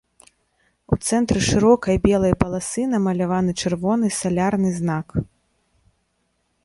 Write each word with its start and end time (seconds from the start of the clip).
У 0.95 0.97
цэнтры 1.07 1.39
шырокай 1.47 1.95
белай 2.07 2.33
паласы 2.43 2.85
намаляваны 2.95 3.51
чырвоны 3.65 4.07
салярны 4.19 4.69
знак. 4.79 5.07